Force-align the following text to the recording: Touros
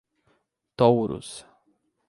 Touros 0.77 1.29